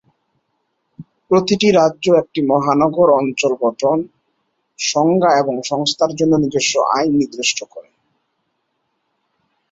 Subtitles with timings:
[1.27, 3.97] প্রতিটি রাজ্য একটি মহানগর অঞ্চল গঠন,
[4.79, 7.89] সংজ্ঞা এবং সংস্থার জন্য নিজস্ব আইন নির্দিষ্ট করে।